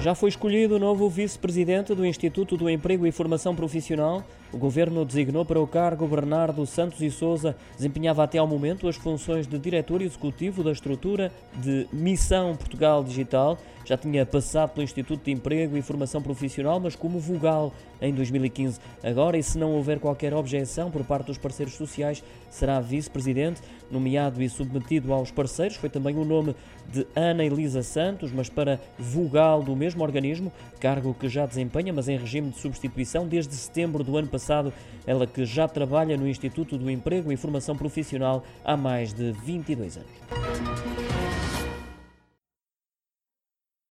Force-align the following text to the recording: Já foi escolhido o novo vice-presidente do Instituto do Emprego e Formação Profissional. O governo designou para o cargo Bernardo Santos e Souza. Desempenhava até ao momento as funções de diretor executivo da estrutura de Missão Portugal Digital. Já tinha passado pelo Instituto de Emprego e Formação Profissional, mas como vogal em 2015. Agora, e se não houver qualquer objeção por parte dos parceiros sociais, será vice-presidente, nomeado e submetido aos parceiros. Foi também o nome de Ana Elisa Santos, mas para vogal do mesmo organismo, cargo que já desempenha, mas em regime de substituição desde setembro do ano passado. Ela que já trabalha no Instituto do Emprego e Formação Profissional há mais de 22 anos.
Já 0.00 0.14
foi 0.14 0.28
escolhido 0.28 0.76
o 0.76 0.78
novo 0.78 1.10
vice-presidente 1.10 1.92
do 1.92 2.06
Instituto 2.06 2.56
do 2.56 2.70
Emprego 2.70 3.04
e 3.04 3.10
Formação 3.10 3.52
Profissional. 3.56 4.22
O 4.52 4.56
governo 4.56 5.04
designou 5.04 5.44
para 5.44 5.60
o 5.60 5.66
cargo 5.66 6.06
Bernardo 6.06 6.64
Santos 6.66 7.02
e 7.02 7.10
Souza. 7.10 7.56
Desempenhava 7.74 8.22
até 8.22 8.38
ao 8.38 8.46
momento 8.46 8.86
as 8.86 8.94
funções 8.94 9.48
de 9.48 9.58
diretor 9.58 10.00
executivo 10.00 10.62
da 10.62 10.70
estrutura 10.70 11.32
de 11.56 11.88
Missão 11.92 12.54
Portugal 12.54 13.02
Digital. 13.02 13.58
Já 13.88 13.96
tinha 13.96 14.26
passado 14.26 14.74
pelo 14.74 14.84
Instituto 14.84 15.24
de 15.24 15.30
Emprego 15.30 15.74
e 15.74 15.80
Formação 15.80 16.20
Profissional, 16.20 16.78
mas 16.78 16.94
como 16.94 17.18
vogal 17.18 17.72
em 18.02 18.12
2015. 18.12 18.78
Agora, 19.02 19.38
e 19.38 19.42
se 19.42 19.56
não 19.56 19.72
houver 19.72 19.98
qualquer 19.98 20.34
objeção 20.34 20.90
por 20.90 21.02
parte 21.04 21.28
dos 21.28 21.38
parceiros 21.38 21.72
sociais, 21.72 22.22
será 22.50 22.80
vice-presidente, 22.80 23.62
nomeado 23.90 24.42
e 24.42 24.48
submetido 24.50 25.10
aos 25.10 25.30
parceiros. 25.30 25.78
Foi 25.78 25.88
também 25.88 26.18
o 26.18 26.24
nome 26.26 26.54
de 26.92 27.06
Ana 27.16 27.42
Elisa 27.42 27.82
Santos, 27.82 28.30
mas 28.30 28.50
para 28.50 28.78
vogal 28.98 29.62
do 29.62 29.74
mesmo 29.74 30.02
organismo, 30.02 30.52
cargo 30.78 31.14
que 31.14 31.26
já 31.26 31.46
desempenha, 31.46 31.90
mas 31.90 32.10
em 32.10 32.18
regime 32.18 32.50
de 32.50 32.58
substituição 32.58 33.26
desde 33.26 33.54
setembro 33.54 34.04
do 34.04 34.18
ano 34.18 34.28
passado. 34.28 34.70
Ela 35.06 35.26
que 35.26 35.46
já 35.46 35.66
trabalha 35.66 36.14
no 36.14 36.28
Instituto 36.28 36.76
do 36.76 36.90
Emprego 36.90 37.32
e 37.32 37.38
Formação 37.38 37.74
Profissional 37.74 38.44
há 38.62 38.76
mais 38.76 39.14
de 39.14 39.32
22 39.32 39.96
anos. 39.96 41.07